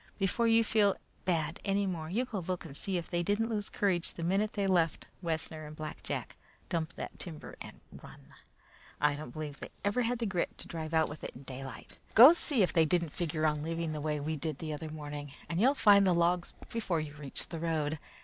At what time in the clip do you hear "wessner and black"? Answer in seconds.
5.21-6.01